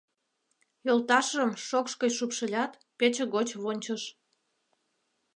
Йолташыжым 0.87 1.51
шокш 1.67 1.91
гыч 2.01 2.11
шупшылят, 2.17 2.71
пече 2.99 3.23
гоч 3.33 3.49
вончыш. 3.61 4.03